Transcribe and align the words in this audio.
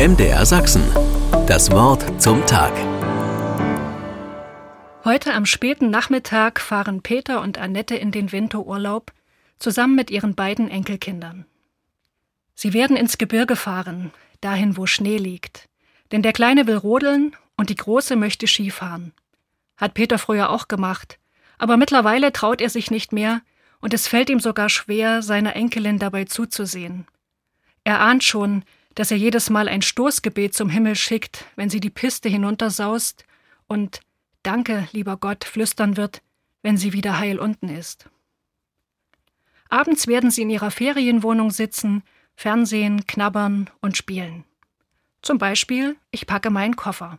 MDR 0.00 0.46
Sachsen. 0.46 0.82
Das 1.46 1.70
Wort 1.72 2.22
zum 2.22 2.46
Tag. 2.46 2.72
Heute 5.04 5.34
am 5.34 5.44
späten 5.44 5.90
Nachmittag 5.90 6.58
fahren 6.58 7.02
Peter 7.02 7.42
und 7.42 7.58
Annette 7.58 7.96
in 7.96 8.10
den 8.10 8.32
Winterurlaub 8.32 9.12
zusammen 9.58 9.96
mit 9.96 10.10
ihren 10.10 10.34
beiden 10.34 10.70
Enkelkindern. 10.70 11.44
Sie 12.54 12.72
werden 12.72 12.96
ins 12.96 13.18
Gebirge 13.18 13.56
fahren, 13.56 14.10
dahin 14.40 14.78
wo 14.78 14.86
Schnee 14.86 15.18
liegt. 15.18 15.68
Denn 16.12 16.22
der 16.22 16.32
Kleine 16.32 16.66
will 16.66 16.76
rodeln 16.76 17.36
und 17.58 17.68
die 17.68 17.76
Große 17.76 18.16
möchte 18.16 18.46
Skifahren. 18.46 19.12
Hat 19.76 19.92
Peter 19.92 20.16
früher 20.16 20.48
auch 20.48 20.66
gemacht, 20.66 21.18
aber 21.58 21.76
mittlerweile 21.76 22.32
traut 22.32 22.62
er 22.62 22.70
sich 22.70 22.90
nicht 22.90 23.12
mehr 23.12 23.42
und 23.82 23.92
es 23.92 24.08
fällt 24.08 24.30
ihm 24.30 24.40
sogar 24.40 24.70
schwer, 24.70 25.20
seiner 25.20 25.56
Enkelin 25.56 25.98
dabei 25.98 26.24
zuzusehen. 26.24 27.06
Er 27.84 28.00
ahnt 28.00 28.24
schon, 28.24 28.64
dass 28.94 29.10
er 29.10 29.16
jedes 29.16 29.50
Mal 29.50 29.68
ein 29.68 29.82
Stoßgebet 29.82 30.54
zum 30.54 30.68
Himmel 30.68 30.96
schickt, 30.96 31.46
wenn 31.56 31.70
sie 31.70 31.80
die 31.80 31.90
Piste 31.90 32.28
hinuntersaust 32.28 33.24
und 33.66 34.00
Danke, 34.42 34.88
lieber 34.92 35.18
Gott, 35.18 35.44
flüstern 35.44 35.96
wird, 35.96 36.22
wenn 36.62 36.78
sie 36.78 36.92
wieder 36.92 37.18
heil 37.18 37.38
unten 37.38 37.68
ist. 37.68 38.08
Abends 39.68 40.06
werden 40.06 40.30
sie 40.30 40.42
in 40.42 40.50
ihrer 40.50 40.70
Ferienwohnung 40.70 41.50
sitzen, 41.50 42.02
Fernsehen, 42.36 43.06
knabbern 43.06 43.68
und 43.82 43.96
spielen. 43.96 44.44
Zum 45.22 45.36
Beispiel, 45.36 45.96
ich 46.10 46.26
packe 46.26 46.50
meinen 46.50 46.74
Koffer. 46.74 47.18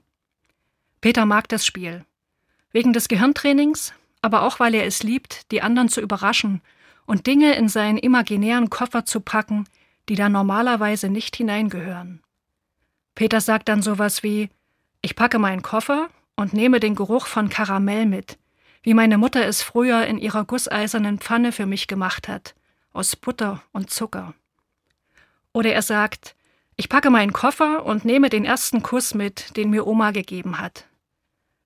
Peter 1.00 1.26
mag 1.26 1.48
das 1.48 1.66
Spiel. 1.66 2.04
Wegen 2.72 2.94
des 2.94 3.08
Gehirntrainings, 3.08 3.94
aber 4.22 4.42
auch 4.42 4.60
weil 4.60 4.74
er 4.74 4.86
es 4.86 5.04
liebt, 5.04 5.52
die 5.52 5.62
anderen 5.62 5.90
zu 5.90 6.02
überraschen 6.02 6.62
und 7.06 7.28
Dinge 7.28 7.54
in 7.54 7.70
seinen 7.70 7.98
imaginären 7.98 8.70
Koffer 8.70 9.06
zu 9.06 9.20
packen, 9.20 9.66
die 10.12 10.16
da 10.16 10.28
normalerweise 10.28 11.08
nicht 11.08 11.38
hineingehören. 11.38 12.22
Peter 13.16 13.40
sagt 13.40 13.70
dann 13.70 13.82
sowas 13.82 14.24
wie 14.24 14.50
Ich 15.02 15.16
packe 15.16 15.40
meinen 15.40 15.62
Koffer 15.62 16.10
und 16.36 16.52
nehme 16.52 16.82
den 16.82 16.96
Geruch 16.96 17.28
von 17.28 17.48
Karamell 17.48 18.06
mit, 18.06 18.38
wie 18.84 18.94
meine 18.94 19.18
Mutter 19.18 19.46
es 19.46 19.62
früher 19.62 20.06
in 20.06 20.18
ihrer 20.18 20.44
gusseisernen 20.44 21.20
Pfanne 21.20 21.54
für 21.54 21.66
mich 21.66 21.88
gemacht 21.88 22.28
hat, 22.28 22.56
aus 22.92 23.16
Butter 23.16 23.64
und 23.72 23.90
Zucker. 23.90 24.34
Oder 25.54 25.72
er 25.72 25.82
sagt 25.82 26.36
Ich 26.76 26.90
packe 26.90 27.10
meinen 27.10 27.32
Koffer 27.32 27.86
und 27.86 28.04
nehme 28.04 28.30
den 28.30 28.44
ersten 28.44 28.84
Kuss 28.84 29.14
mit, 29.14 29.56
den 29.56 29.70
mir 29.70 29.88
Oma 29.88 30.12
gegeben 30.12 30.60
hat. 30.60 30.88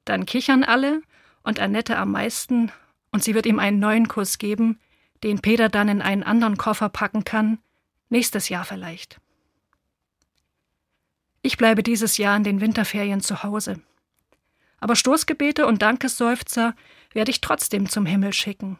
Dann 0.03 0.27
kichern 0.27 0.63
alle 0.63 1.01
und 1.41 1.59
Annette 1.59 1.97
am 1.97 2.11
meisten, 2.11 2.71
und 3.11 3.23
sie 3.23 3.33
wird 3.33 3.47
ihm 3.47 3.57
einen 3.57 3.79
neuen 3.79 4.07
Kuss 4.07 4.37
geben, 4.37 4.79
den 5.23 5.39
Peter 5.39 5.67
dann 5.67 5.89
in 5.89 6.03
einen 6.03 6.21
anderen 6.21 6.57
Koffer 6.57 6.89
packen 6.89 7.23
kann, 7.23 7.57
nächstes 8.15 8.47
Jahr 8.47 8.63
vielleicht. 8.63 9.19
Ich 11.41 11.57
bleibe 11.57 11.83
dieses 11.83 12.17
Jahr 12.17 12.37
in 12.37 12.45
den 12.45 12.61
Winterferien 12.61 13.19
zu 13.19 13.43
Hause. 13.43 13.81
Aber 14.79 14.95
Stoßgebete 14.95 15.67
und 15.67 15.81
Dankesseufzer 15.81 16.75
werde 17.11 17.31
ich 17.31 17.41
trotzdem 17.41 17.89
zum 17.89 18.05
Himmel 18.05 18.31
schicken. 18.31 18.79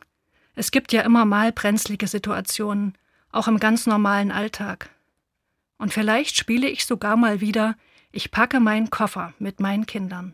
Es 0.56 0.72
gibt 0.72 0.94
ja 0.94 1.02
immer 1.02 1.26
mal 1.26 1.52
brenzlige 1.52 2.08
Situationen, 2.08 2.98
auch 3.34 3.50
im 3.50 3.60
ganz 3.60 3.86
normalen 3.88 4.32
Alltag. 4.32 4.90
Und 5.78 5.92
vielleicht 5.92 6.38
spiele 6.38 6.70
ich 6.70 6.86
sogar 6.86 7.18
mal 7.18 7.42
wieder, 7.42 7.76
ich 8.14 8.32
packe 8.32 8.62
meinen 8.62 8.90
Koffer 8.90 9.34
mit 9.38 9.60
meinen 9.60 9.86
Kindern. 9.86 10.34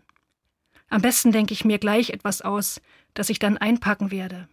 Am 0.89 1.01
besten 1.01 1.31
denke 1.31 1.53
ich 1.53 1.65
mir 1.65 1.79
gleich 1.79 2.11
etwas 2.11 2.43
aus, 2.43 2.81
das 3.15 3.31
ich 3.31 3.39
dann 3.39 3.57
einpacken 3.57 4.11
werde. 4.11 4.47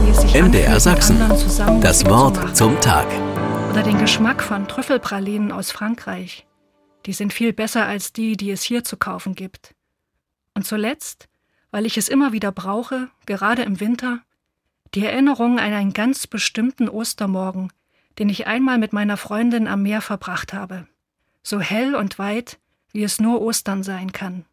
MDR 0.00 0.80
Sachsen. 0.80 1.18
Das 1.82 2.06
Wort 2.06 2.56
zum 2.56 2.80
Tag. 2.80 3.06
Oder 3.68 3.82
den 3.82 3.98
Geschmack 3.98 4.42
von 4.42 4.66
Trüffelpralinen 4.66 5.52
aus 5.52 5.70
Frankreich. 5.70 6.46
Die 7.04 7.12
sind 7.12 7.34
viel 7.34 7.52
besser 7.52 7.84
als 7.84 8.14
die, 8.14 8.38
die 8.38 8.50
es 8.50 8.62
hier 8.62 8.82
zu 8.82 8.96
kaufen 8.96 9.34
gibt. 9.34 9.74
Und 10.54 10.66
zuletzt, 10.66 11.28
weil 11.70 11.84
ich 11.84 11.98
es 11.98 12.08
immer 12.08 12.32
wieder 12.32 12.50
brauche, 12.50 13.08
gerade 13.26 13.62
im 13.62 13.78
Winter, 13.78 14.20
die 14.94 15.04
Erinnerung 15.04 15.58
an 15.58 15.74
einen 15.74 15.92
ganz 15.92 16.26
bestimmten 16.26 16.88
Ostermorgen, 16.88 17.70
den 18.18 18.30
ich 18.30 18.46
einmal 18.46 18.78
mit 18.78 18.94
meiner 18.94 19.18
Freundin 19.18 19.68
am 19.68 19.82
Meer 19.82 20.00
verbracht 20.00 20.54
habe. 20.54 20.86
So 21.42 21.60
hell 21.60 21.94
und 21.94 22.18
weit, 22.18 22.58
wie 22.92 23.02
es 23.02 23.20
nur 23.20 23.42
Ostern 23.42 23.82
sein 23.82 24.12
kann. 24.12 24.46